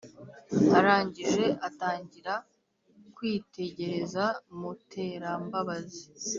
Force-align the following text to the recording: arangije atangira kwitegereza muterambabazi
arangije 0.77 1.45
atangira 1.67 2.33
kwitegereza 3.15 4.25
muterambabazi 4.59 6.03